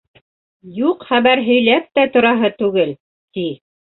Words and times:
Юҡ 0.77 1.03
хәбәр 1.09 1.41
һөйләп 1.49 1.85
тә 1.99 2.05
тораһы 2.15 2.51
түгел, 2.63 2.97
ти! 3.39 3.47